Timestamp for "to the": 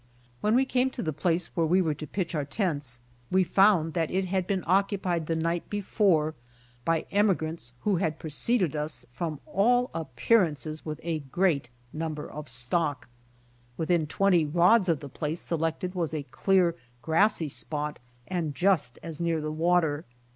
0.89-1.13